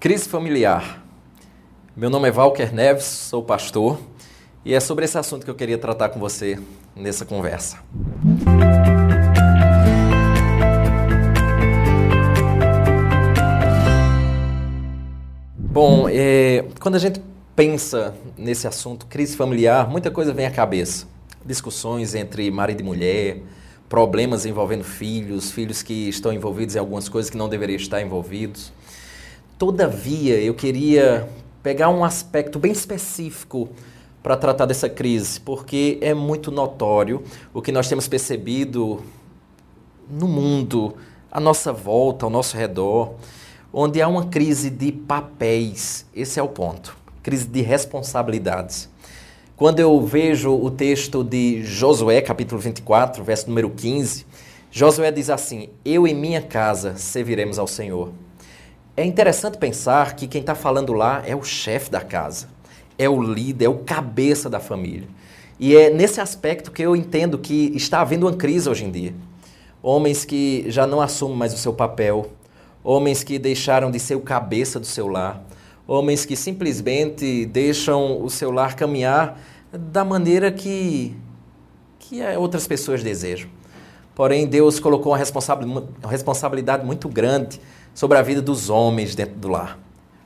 [0.00, 1.04] Crise familiar.
[1.96, 3.98] Meu nome é Valker Neves, sou pastor
[4.64, 6.56] e é sobre esse assunto que eu queria tratar com você
[6.94, 7.78] nessa conversa.
[15.56, 17.20] Bom, é, quando a gente
[17.56, 21.08] pensa nesse assunto, crise familiar, muita coisa vem à cabeça.
[21.44, 23.42] Discussões entre marido e mulher,
[23.88, 28.72] problemas envolvendo filhos, filhos que estão envolvidos em algumas coisas que não deveriam estar envolvidos.
[29.58, 31.28] Todavia, eu queria
[31.64, 33.68] pegar um aspecto bem específico
[34.22, 39.02] para tratar dessa crise, porque é muito notório o que nós temos percebido
[40.08, 40.94] no mundo,
[41.28, 43.14] à nossa volta, ao nosso redor,
[43.72, 46.06] onde há uma crise de papéis.
[46.14, 46.96] Esse é o ponto.
[47.20, 48.88] Crise de responsabilidades.
[49.56, 54.24] Quando eu vejo o texto de Josué, capítulo 24, verso número 15,
[54.70, 58.12] Josué diz assim: Eu e minha casa serviremos ao Senhor.
[58.98, 62.48] É interessante pensar que quem está falando lá é o chefe da casa,
[62.98, 65.06] é o líder, é o cabeça da família.
[65.56, 69.14] E é nesse aspecto que eu entendo que está havendo uma crise hoje em dia.
[69.80, 72.32] Homens que já não assumem mais o seu papel,
[72.82, 75.44] homens que deixaram de ser o cabeça do seu lar,
[75.86, 79.40] homens que simplesmente deixam o seu lar caminhar
[79.72, 81.14] da maneira que,
[82.00, 83.48] que outras pessoas desejam.
[84.12, 87.60] Porém, Deus colocou uma responsabilidade muito grande
[87.98, 89.76] sobre a vida dos homens dentro do lar.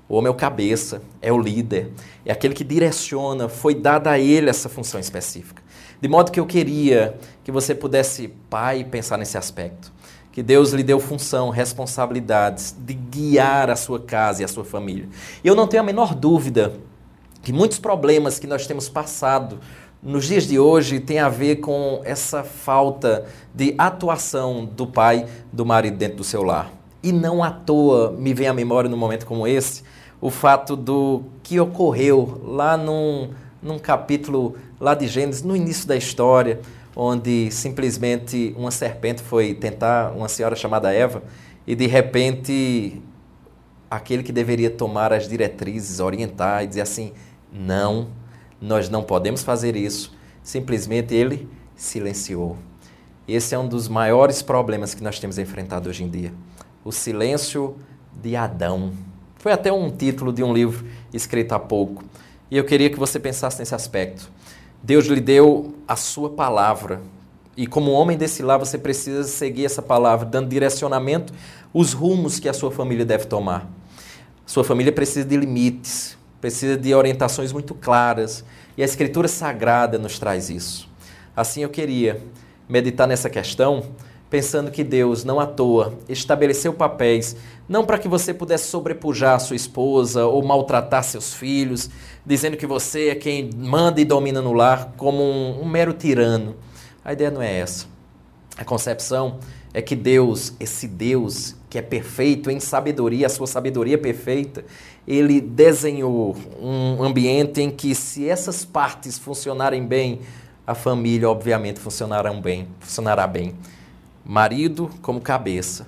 [0.06, 1.90] O homem é o cabeça, é o líder,
[2.22, 5.62] é aquele que direciona, foi dada a ele essa função específica.
[5.98, 9.90] De modo que eu queria que você pudesse, pai, pensar nesse aspecto.
[10.30, 15.08] Que Deus lhe deu função, responsabilidades de guiar a sua casa e a sua família.
[15.42, 16.74] E eu não tenho a menor dúvida
[17.40, 19.58] que muitos problemas que nós temos passado
[20.02, 25.64] nos dias de hoje tem a ver com essa falta de atuação do pai, do
[25.64, 26.81] marido dentro do seu lar.
[27.02, 29.82] E não à toa me vem à memória num momento como esse
[30.22, 35.96] o fato do que ocorreu lá num, num capítulo lá de Gênesis, no início da
[35.96, 36.60] história,
[36.94, 41.24] onde simplesmente uma serpente foi tentar uma senhora chamada Eva
[41.66, 43.02] e de repente
[43.90, 47.12] aquele que deveria tomar as diretrizes, orientar e dizer assim:
[47.52, 48.06] não,
[48.60, 52.56] nós não podemos fazer isso, simplesmente ele silenciou.
[53.26, 56.32] Esse é um dos maiores problemas que nós temos enfrentado hoje em dia
[56.84, 57.76] o Silêncio
[58.20, 58.92] de Adão.
[59.36, 62.04] Foi até um título de um livro escrito há pouco.
[62.50, 64.30] E eu queria que você pensasse nesse aspecto.
[64.82, 67.00] Deus lhe deu a sua palavra.
[67.56, 71.32] E como homem desse lar, você precisa seguir essa palavra, dando direcionamento,
[71.72, 73.68] os rumos que a sua família deve tomar.
[74.46, 78.44] Sua família precisa de limites, precisa de orientações muito claras.
[78.76, 80.88] E a Escritura Sagrada nos traz isso.
[81.34, 82.20] Assim eu queria
[82.68, 83.84] meditar nessa questão
[84.32, 87.36] pensando que Deus, não à toa, estabeleceu papéis,
[87.68, 91.90] não para que você pudesse sobrepujar sua esposa ou maltratar seus filhos,
[92.24, 96.56] dizendo que você é quem manda e domina no lar como um, um mero tirano.
[97.04, 97.84] A ideia não é essa.
[98.56, 99.38] A concepção
[99.74, 104.64] é que Deus, esse Deus que é perfeito em sabedoria, a sua sabedoria perfeita,
[105.06, 110.20] ele desenhou um ambiente em que se essas partes funcionarem bem,
[110.66, 113.54] a família obviamente funcionará bem, funcionará bem
[114.24, 115.86] marido como cabeça,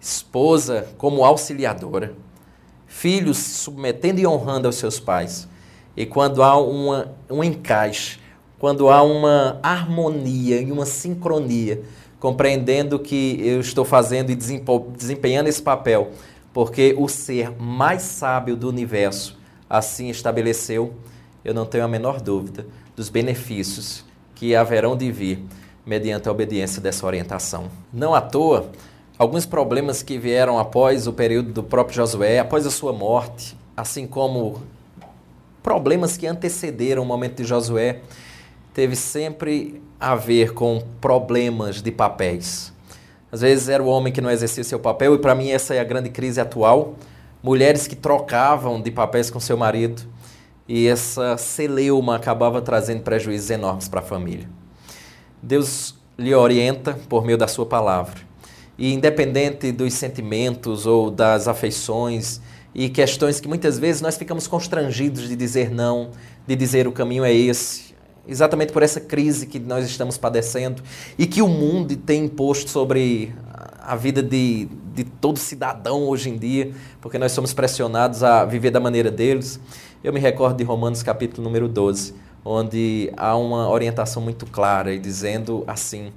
[0.00, 2.14] esposa como auxiliadora,
[2.86, 5.48] filhos se submetendo e honrando aos seus pais.
[5.96, 8.18] E quando há uma, um encaixe,
[8.58, 11.82] quando há uma harmonia e uma sincronia,
[12.18, 16.10] compreendendo que eu estou fazendo e desempenhando esse papel,
[16.52, 19.38] porque o ser mais sábio do universo
[19.68, 20.94] assim estabeleceu,
[21.44, 24.04] eu não tenho a menor dúvida dos benefícios
[24.34, 25.44] que haverão de vir
[25.88, 27.70] mediante a obediência dessa orientação.
[27.90, 28.70] Não à toa,
[29.18, 34.06] alguns problemas que vieram após o período do próprio Josué, após a sua morte, assim
[34.06, 34.60] como
[35.62, 38.00] problemas que antecederam o momento de Josué,
[38.74, 42.70] teve sempre a ver com problemas de papéis.
[43.32, 45.80] Às vezes era o homem que não exercia seu papel, e para mim essa é
[45.80, 46.96] a grande crise atual.
[47.42, 50.02] Mulheres que trocavam de papéis com seu marido,
[50.68, 54.57] e essa celeuma acabava trazendo prejuízos enormes para a família.
[55.42, 58.16] Deus lhe orienta por meio da sua palavra.
[58.76, 62.40] E independente dos sentimentos ou das afeições
[62.74, 66.10] e questões que muitas vezes nós ficamos constrangidos de dizer não,
[66.46, 67.94] de dizer o caminho é esse,
[68.26, 70.82] exatamente por essa crise que nós estamos padecendo
[71.18, 73.34] e que o mundo tem imposto sobre
[73.80, 78.70] a vida de, de todo cidadão hoje em dia, porque nós somos pressionados a viver
[78.70, 79.58] da maneira deles.
[80.04, 84.98] Eu me recordo de Romanos capítulo número 12 onde há uma orientação muito clara e
[84.98, 86.12] dizendo assim: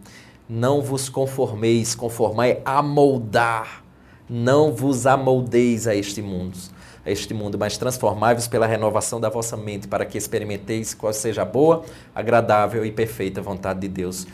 [0.50, 3.82] não vos conformeis, conformai a moldar
[4.30, 6.58] Não vos amoldeis a este mundo,
[7.06, 11.42] a este mundo, mas transformai-vos pela renovação da vossa mente, para que experimenteis qual seja
[11.42, 11.84] a boa,
[12.16, 14.26] agradável e perfeita vontade de Deus.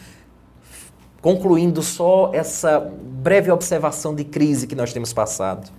[1.19, 5.71] Concluindo só essa breve observação de crise que nós temos passado,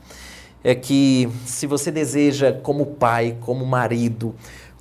[0.64, 4.34] é que se você deseja, como pai, como marido,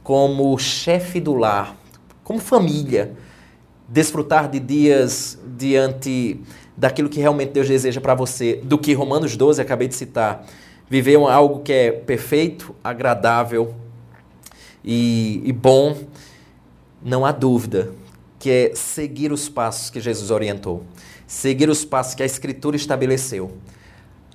[0.07, 1.75] como chefe do lar,
[2.23, 3.11] como família,
[3.89, 6.39] desfrutar de dias diante
[6.77, 10.45] daquilo que realmente Deus deseja para você, do que Romanos 12 acabei de citar,
[10.89, 13.75] viver algo que é perfeito, agradável
[14.81, 15.97] e, e bom,
[17.03, 17.91] não há dúvida
[18.39, 20.85] que é seguir os passos que Jesus orientou,
[21.27, 23.51] seguir os passos que a Escritura estabeleceu.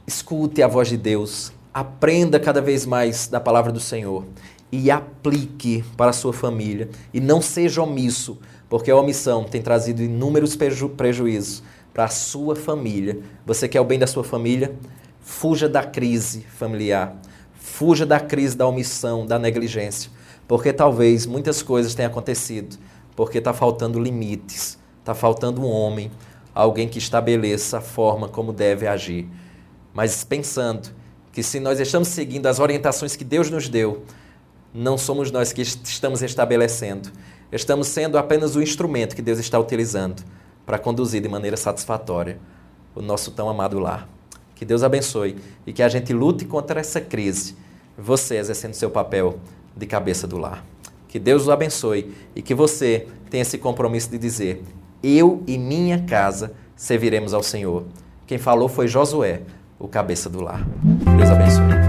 [0.07, 4.25] Escute a voz de Deus, aprenda cada vez mais da palavra do Senhor
[4.71, 6.89] e aplique para a sua família.
[7.13, 8.39] E não seja omisso,
[8.69, 13.21] porque a omissão tem trazido inúmeros preju prejuízos para a sua família.
[13.45, 14.75] Você quer o bem da sua família?
[15.21, 17.17] Fuja da crise familiar.
[17.55, 20.11] Fuja da crise da omissão, da negligência.
[20.49, 22.77] Porque talvez muitas coisas tenham acontecido
[23.15, 26.11] porque está faltando limites, está faltando um homem,
[26.55, 29.29] alguém que estabeleça a forma como deve agir.
[29.93, 30.91] Mas pensando
[31.33, 34.05] que se nós estamos seguindo as orientações que Deus nos deu,
[34.75, 37.11] não somos nós que estamos estabelecendo.
[37.51, 40.23] Estamos sendo apenas o instrumento que Deus está utilizando
[40.65, 42.39] para conduzir de maneira satisfatória
[42.95, 44.09] o nosso tão amado lar.
[44.55, 45.37] Que Deus abençoe
[45.67, 47.57] e que a gente lute contra essa crise,
[47.97, 49.39] você exercendo seu papel
[49.77, 50.65] de cabeça do lar.
[51.09, 54.63] Que Deus os abençoe e que você tenha esse compromisso de dizer:
[55.03, 57.85] Eu e minha casa serviremos ao Senhor.
[58.27, 59.43] Quem falou foi Josué,
[59.79, 60.65] o cabeça do lar.
[61.19, 61.82] Deus abençoe.